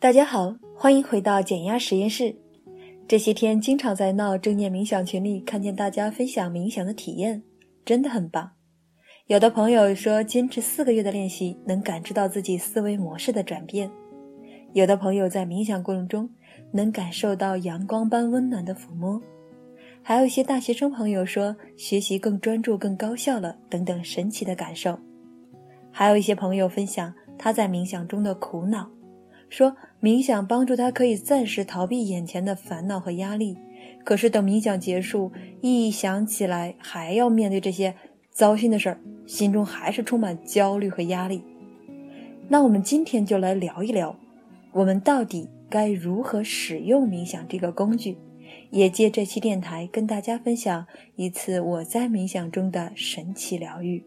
[0.00, 2.36] 大家好，欢迎回到减压实验室。
[3.08, 7.42] 这些天经常在闹正念冥想群里看见大家分享冥想的体验，
[7.84, 8.52] 真的很棒。
[9.26, 13.90] 有的朋友说，坚持四个月的练习能感知到自己思维模式的转变；
[14.72, 16.30] 有的朋友在冥想过程中
[16.72, 19.20] 能感受到阳光般温暖的抚摸；
[20.00, 24.96] 还有一些大学生朋友说，学习更专注、更高效了等等神奇的感受。
[25.90, 28.88] 还有一些朋友分享他在冥想中的苦恼。
[29.50, 33.56] 说冥想帮助他可以暂时逃避眼前的烦恼和压力，
[34.04, 37.94] 可是等冥想结束，一想起来还要面对这些
[38.30, 41.42] 糟心的事儿，心中还是充满焦虑和压力。
[42.48, 44.16] 那我们今天就来聊一聊，
[44.72, 48.16] 我们到底该如何使用冥想这个工具，
[48.70, 50.86] 也借这期电台跟大家分享
[51.16, 54.04] 一次我在冥想中的神奇疗愈。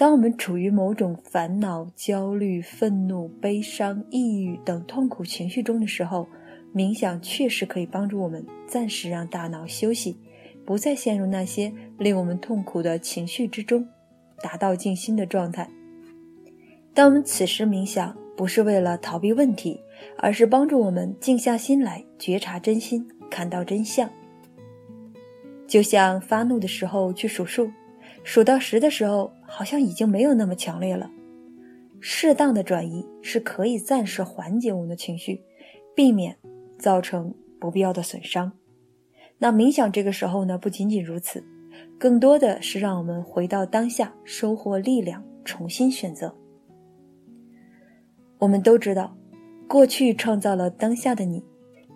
[0.00, 6.26] 当我们处于某种烦恼、焦虑、愤怒、悲伤、抑郁等痛苦情绪中的时候，
[6.74, 10.16] 冥想确实可以帮助我们暂时让大脑休息，
[10.64, 13.86] 不再陷入那些令我们痛苦的情绪之中，
[14.40, 15.68] 达到静心的状态。
[16.94, 19.82] 当我们此时冥想，不是为了逃避问题，
[20.16, 24.08] 而是帮助我们静下心来，觉察真心，看到真相。
[25.66, 27.70] 就像发怒的时候去数数。
[28.22, 31.10] 数到十的时候，好像已经没有那么强烈了。
[32.00, 35.42] 适当的转移是可以暂时缓解我们的情绪，
[35.94, 36.36] 避免
[36.78, 38.52] 造成不必要的损伤。
[39.38, 41.44] 那冥想这个时候呢，不仅仅如此，
[41.98, 46.34] 更多的是让我们回到当下，收获力量，重新选择。
[48.38, 49.16] 我们都知道，
[49.68, 51.44] 过去创造了当下的你，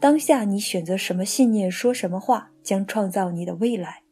[0.00, 4.02] 当下你选择什么信念，说什么话，将创造你的未来。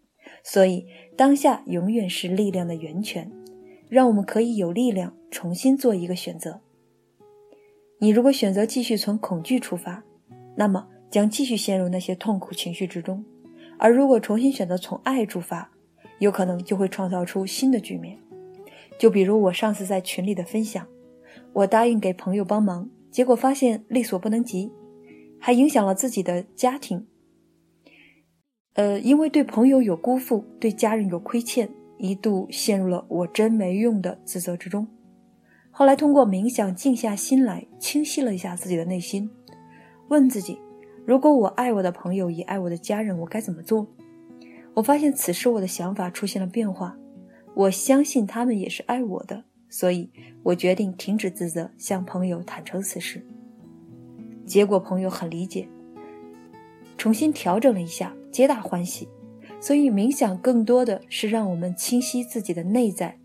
[0.43, 3.31] 所以，当下永远是力量的源泉，
[3.89, 6.61] 让我们可以有力量重新做一个选择。
[7.99, 10.03] 你如果选择继续从恐惧出发，
[10.57, 13.23] 那么将继续陷入那些痛苦情绪之中；
[13.79, 15.71] 而如果重新选择从爱出发，
[16.19, 18.19] 有可能就会创造出新的局面。
[18.99, 20.87] 就比如我上次在群里的分享，
[21.53, 24.71] 我答应给朋友帮忙，结果发现力所不能及，
[25.39, 27.07] 还影响了自己的家庭。
[28.75, 34.87] 呃，因为对朋友有辜负，对家人有亏欠，一度陷入了我真没用的自责之中。
[35.71, 39.31] 后来通过冥想静下心来，清晰了一下自己的内心，
[40.09, 40.59] 问自己：
[41.05, 43.87] 如果我爱我的朋友，也爱我的家人，我该怎么做？
[44.75, 46.97] 我发现此时我的想法出现了变化，
[47.55, 50.11] 我相信他们也是爱我的，所以
[50.45, 53.27] 我决定停止自责，向朋友坦诚此事。
[54.47, 55.69] 结果朋友很理解。
[56.97, 59.09] 重新调整了一下，皆大欢喜。
[59.61, 63.19] 所以冥想更多的是让我们清晰自己的内在，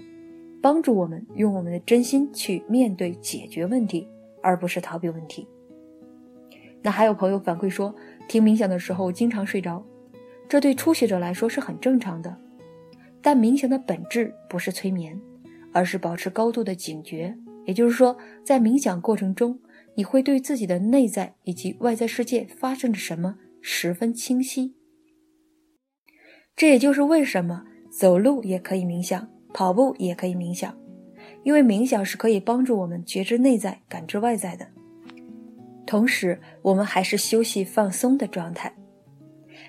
[0.61, 4.07] 帮助我们用我们的真心去面对、解决问题，
[4.41, 5.47] 而不是逃避问题。
[6.81, 7.95] 那还有朋友反馈说，
[8.27, 9.83] 听冥想的时候经常睡着，
[10.49, 12.35] 这对初学者来说是很正常的。
[13.21, 15.19] 但冥想的本质不是催眠，
[15.71, 17.35] 而是保持高度的警觉。
[17.65, 19.59] 也就是说，在冥想过程中，
[19.95, 23.37] 你会对自己的内在以及外在世界发生着什么。
[23.67, 24.75] 十分清晰，
[26.55, 30.73] 这也就是为什么走路也可以冥想，跑步也可以冥想，
[31.43, 34.65] 因为冥想是可以帮助我们觉知内在、感知外在的，
[35.85, 38.73] 同时我们还是休息放松的状态。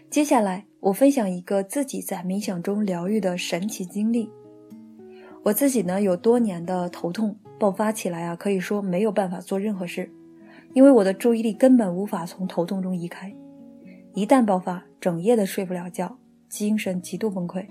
[0.08, 4.30] 接下来，我分享一个自己在冥想中疗愈的神奇经历。
[5.42, 10.08] 我自己呢有多年的头痛爆发起来啊，可以说没有办法做任何事，
[10.72, 13.34] 因为我的注意力根本无法从头痛中移开。
[14.14, 16.16] 一旦爆发，整夜的睡不了觉，
[16.48, 17.66] 精神极度崩溃。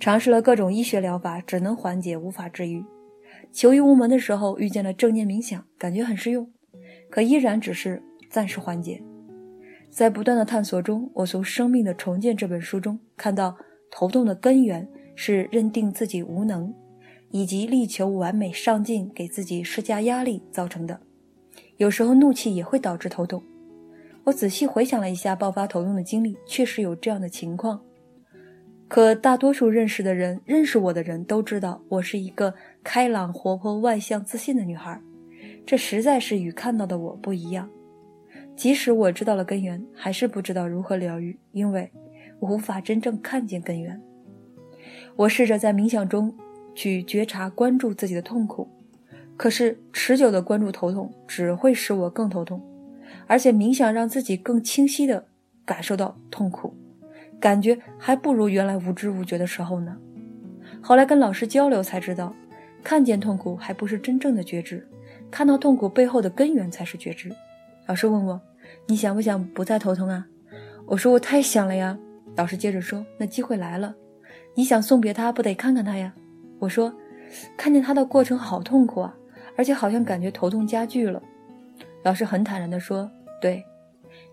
[0.00, 2.84] 尝试了各种医学疗法，只能缓解，无法治愈。
[3.52, 6.50] 求医无门的时候，遇见了正念冥想，感觉很适用，
[7.10, 9.02] 可依然只是暂时缓解。
[9.90, 13.56] 在不断的探索中，我从《生命的重建》这本书中看到，
[13.90, 14.86] 头痛的根源
[15.16, 16.72] 是认定自己无能，
[17.30, 21.00] 以及力求完美上进，给自己施加压力造成的。
[21.78, 23.42] 有时候怒气也会导致头痛。
[24.24, 27.80] 我仔细回想了一下爆发头痛的经历，确实有这样的情况。
[28.88, 34.98] 可大多数认识的人、认识我的人都知道，我是一个开朗、活泼、外向、自信的女孩。
[35.66, 37.68] 这实在是与看到的我不一样。
[38.56, 41.92] 即使我知道了根源，还是不知道如何疗愈，因为
[42.40, 44.00] 我无法真正看见根源。
[45.16, 46.34] 我试着在冥想中
[46.74, 48.66] 去觉察、关注自己的痛苦，
[49.36, 52.62] 可是持久的关注头痛，只会使我更头痛。
[53.26, 55.26] 而且冥想让自己更清晰地
[55.66, 56.74] 感受到痛苦，
[57.40, 59.96] 感觉还不如原来无知无觉的时候呢。
[60.80, 62.34] 后来跟老师交流才知道，
[62.82, 64.86] 看见痛苦还不是真正的觉知，
[65.30, 67.30] 看到痛苦背后的根源才是觉知。
[67.86, 68.40] 老师问我
[68.86, 70.26] ：“你想不想不再头痛啊？”
[70.86, 71.98] 我说：“我太想了呀。”
[72.36, 73.94] 老师接着说：“那机会来了，
[74.54, 76.14] 你想送别他，不得看看他呀？”
[76.60, 76.92] 我说
[77.56, 79.14] ：“看见他的过程好痛苦啊，
[79.56, 81.22] 而且好像感觉头痛加剧了。”
[82.04, 83.10] 老师很坦然地说
[83.40, 83.64] ：“对，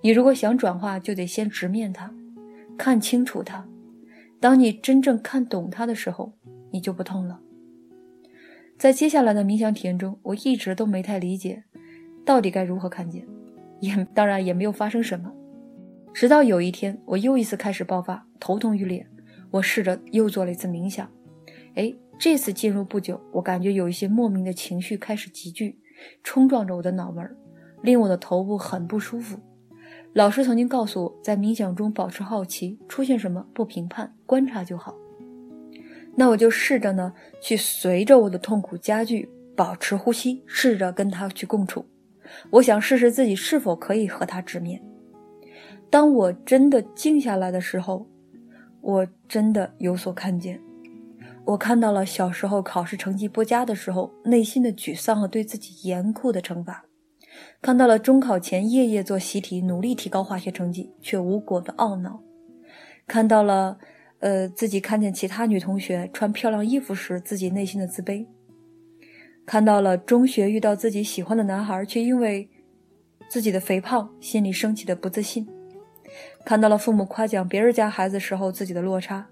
[0.01, 2.13] 你如果想转化，就得先直面他，
[2.77, 3.67] 看清楚它。
[4.39, 6.33] 当你真正看懂它的时候，
[6.71, 7.39] 你就不痛了。”
[8.77, 11.63] 在接下来的冥想体验中，我一直都没太理解，
[12.25, 13.25] 到底该如何看见，
[13.79, 15.31] 也当然也没有发生什么。
[16.13, 19.07] 直到有一天，我又一次开始爆发，头痛欲裂。
[19.51, 21.09] 我试着又做了一次冥想，
[21.75, 25.79] 哎，这次进入不久，我感觉有一些莫名的情绪开始集聚，
[26.23, 27.35] 冲撞着我的脑门，
[27.81, 29.39] 令我的头部很不舒服。
[30.15, 34.95] 老师曾经告诉我在冥想中保持好奇，出现什么不评判，观察就好。
[36.15, 41.85] 那我就试着呢，去随着我的痛苦加剧，保持呼吸，试着跟他去共处。
[42.49, 44.81] 我想试试自己是否可以和他直面。
[45.89, 48.07] 当我真的静下来的时候，
[48.79, 50.61] 我真的有所看见。
[51.43, 56.85] 我看到了小时候考试成绩不佳的时候，内心的沮丧和对自己严酷的惩罚；
[57.61, 62.21] 看到了中考前夜夜做习题，努力提高化学成绩却无果的懊恼；
[63.07, 63.77] 看到了。
[64.19, 68.25] 呃，自己看见其他女同学穿漂亮衣服时，自己内心的自卑；
[69.45, 72.49] 看到了中学遇到自己喜欢的男孩，却因为
[73.29, 75.45] 自己的肥胖，心里升起的不自信；
[76.43, 79.25] 看到了父母夸奖别人家孩子时候自己的落差；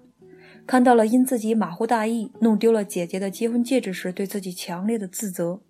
[0.64, 5.60] 看到了因自己马虎大意弄丢了姐姐的结婚戒指时，对自己强烈的自责；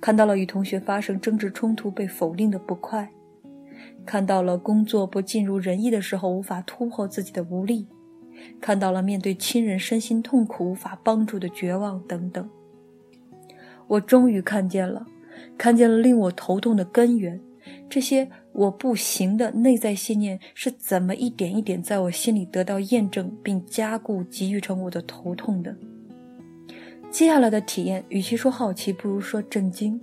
[0.00, 3.08] 看到了与同学发生争执冲突被否定的不快；
[4.04, 7.86] 看到了工作不尽如人意的时候无法突破自己的无力。
[8.60, 12.48] 看到了面对亲人身心痛苦无法帮助的绝望等等，
[13.86, 15.06] 我终于看见了，
[15.56, 17.40] 看见了令我头痛的根源。
[17.88, 25.74] 这些我不行的内在信念是怎么一点一点在我心里得到验证，并加固积聚成我的头痛的。
[27.16, 29.98] 接下来的体验，与其说好奇，不如说震惊。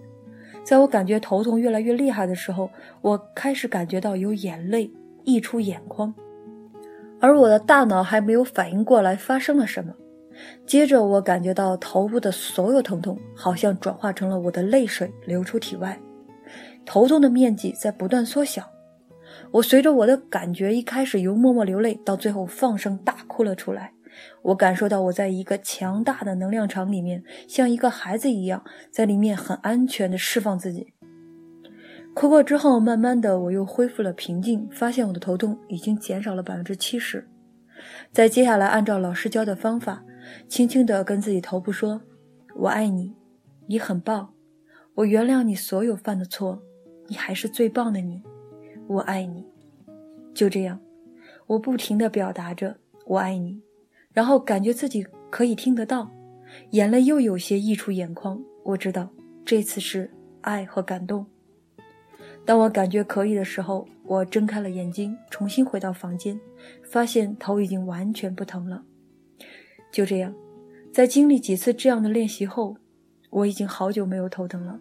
[0.64, 2.68] 在我感觉头痛越来越厉害的时候，
[3.02, 4.90] 我开始感觉到有眼泪
[5.24, 6.12] 溢出眼眶。
[7.20, 9.94] 而我的大脑还没有反应过来发生了什么，
[10.66, 16.00] 接着我感觉到头部的所有疼痛好像转化成了我的泪水流出体外，
[16.84, 18.68] 头痛的面积在不断缩小。
[19.52, 23.93] 我随着我的感觉一开始由默默流泪到最后放声大哭了出来。
[24.42, 30.94] 我感受到我在一个强大的能量场里面，像一个孩子一样在里面很安全的释放自己。
[32.14, 37.28] 哭过之后，慢慢的我又恢复了平静，发现我的头痛已经减少了百分之七十。
[38.12, 40.04] 在接下来，按照老师教的方法，
[40.48, 42.02] 轻轻的跟自己头部说
[42.56, 43.16] ：“我爱你，
[43.66, 44.32] 你很棒，
[44.94, 46.62] 我原谅你所有犯的错，
[47.08, 48.22] 你还是最棒的你，
[48.88, 49.46] 我爱你。”
[50.36, 50.80] 就这样，
[51.48, 52.78] 我不停的表达着
[53.08, 53.62] “我爱你”，
[54.14, 56.10] 然后感觉自己可以听得到，
[56.70, 58.40] 眼泪又有些溢出眼眶。
[58.64, 59.10] 我知道
[59.44, 60.10] 这次是
[60.42, 61.26] 爱和感动。
[62.46, 66.40] 当我感觉可以的时候，我睁开了眼睛，重新回到房间，
[66.84, 68.84] 发现头已经完全不疼了。
[69.92, 70.34] 就这样，
[70.92, 72.78] 在经历几次这样的练习后，
[73.30, 74.80] 我已经好久没有头疼了。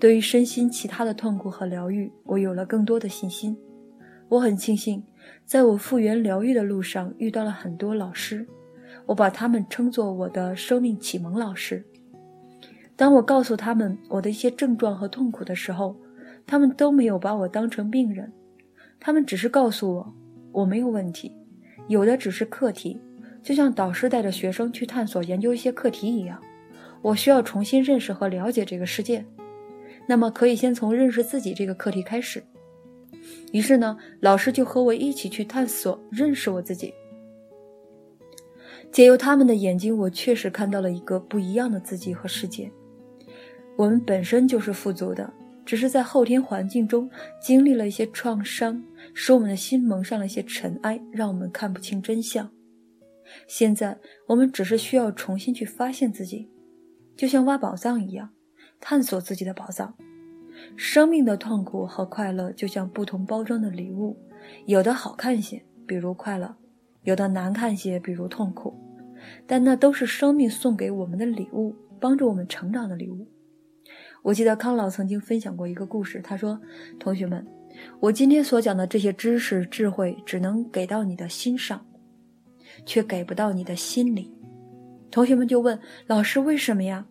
[0.00, 3.56] 对于身心其他的痛苦和疗愈，我有了更多的信心。
[4.28, 5.02] 我很庆幸，
[5.44, 8.46] 在我复原疗愈的路上遇到了很多老师，
[9.06, 11.84] 我把他们称作我的生命启蒙老师。
[12.94, 15.96] 当我告诉他们我的一些症状和痛苦的时候，
[16.46, 18.32] 他们都没有把我当成病人，
[19.00, 20.14] 他们只是告诉我
[20.52, 21.32] 我没有问题，
[21.86, 23.00] 有的只是课题，
[23.42, 26.38] 就像导师带着学生去探索研究一些课题一样。
[27.00, 29.24] 我需要重新认识和了解这个世界，
[30.06, 32.42] 那么可以先从认识自己这个课题开始。
[33.52, 36.92] 于是呢，老师就和我一起去探索认识我自己。
[38.90, 42.70] 借由他们的眼睛，我确实看到了一个不一样的自己和世界。
[43.76, 45.32] 我们本身就是富足的。
[45.64, 47.10] 只是在后天环境中
[47.42, 52.50] 经历了一些创伤，使我们的心蒙上了一些尘埃，让我们看不清真相。
[53.46, 56.48] 现在我们只是需要重新去发现自己，
[57.14, 58.30] 就像挖宝藏一样，
[58.80, 59.94] 探索自己的宝藏。
[60.76, 64.16] 生命的痛苦和快乐就像不同包装的礼物，
[64.66, 66.54] 有的好看些，比如快乐；
[67.02, 68.74] 有的难看些，比如痛苦。
[69.46, 73.26] 但那都是生命送给我们的礼物，帮助我们成长的礼物。
[74.22, 76.60] 我记得康老曾经分享过一个故事，他说
[77.00, 77.44] ：“同学们，
[78.00, 81.84] 我今天所讲的这些知识智慧，只能给到你的心上，
[82.86, 84.32] 却给不到你的心里。”
[85.10, 87.06] 同学们就问老师：“为什么呀？”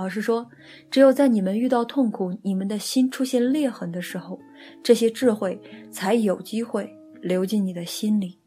[0.00, 0.48] 老师说，
[0.90, 4.40] 只有在你们遇到痛苦，你们的心出现裂痕的时候，
[4.82, 6.90] 这些智慧才有机会
[7.20, 8.38] 流进你的心里。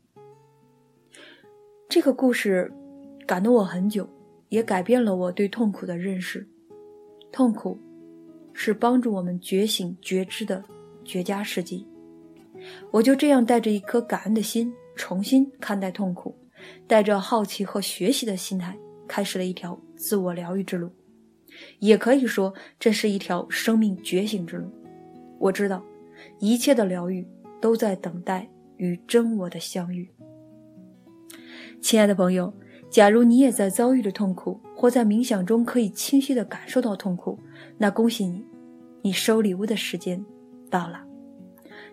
[1.88, 2.74] 这个故事
[3.28, 4.10] 感动我很久，
[4.50, 6.50] 也改变了我对痛苦的认识。
[7.32, 7.78] 痛苦
[8.52, 10.64] 是帮助我们觉醒觉知的
[11.06, 11.88] 绝佳时机。
[12.90, 16.36] 我就这样带着一颗感恩的心，重新看待痛苦，
[16.88, 18.76] 带着好奇和学习的心态，
[19.08, 20.90] 开始了一条自我疗愈之路。
[21.80, 24.70] 也可以说，这是一条生命觉醒之路。
[25.40, 25.84] 我知道，
[26.40, 27.28] 一切的疗愈
[27.62, 30.10] 都在等待与真我的相遇。
[31.82, 32.54] 亲爱的朋友，
[32.90, 37.38] 假如你也在遭遇着痛苦，或在冥想中可以清晰地感受到痛苦，
[37.78, 38.46] 那恭喜你，
[39.02, 40.24] 你收礼物的时间
[40.70, 41.04] 到了。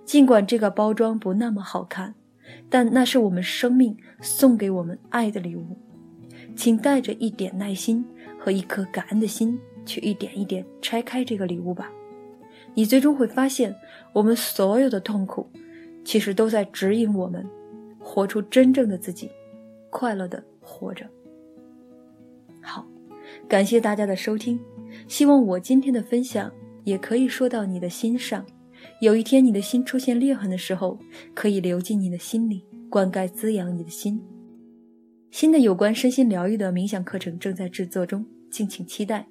[0.05, 2.15] 尽管这个包装不那么好看，
[2.69, 5.77] 但那是我们生命送给我们爱的礼物。
[6.57, 8.05] 请带着一点耐心
[8.41, 11.93] 和一颗感恩的心，去一点一点拆开这个礼物吧。
[12.73, 13.77] 你最终会发现，
[14.15, 15.47] 我们所有的痛苦，
[16.05, 17.47] 其实都在指引我们
[17.99, 19.31] 活出真正的自己，
[19.91, 21.07] 快乐的活着。
[22.63, 22.87] 好，
[23.47, 24.59] 感谢大家的收听，
[25.07, 26.51] 希望我今天的分享
[26.85, 28.47] 也可以说到你的心上。
[29.03, 30.99] 有一天你的心出现裂痕的时候，
[31.35, 34.23] 可以流进你的心里，灌溉滋养你的心。
[35.31, 39.29] 新的有关身心疗愈的冥想课程正在制作中，敬请期待。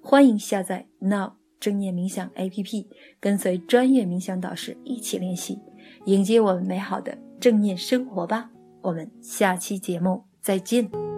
[0.00, 2.86] 欢迎下载 Now 正念冥想 APP，
[3.20, 5.58] 跟随专业冥想导师一起练习，
[6.06, 8.50] 迎接我们美好的正念生活吧。
[8.80, 11.11] 我们下期节目再见。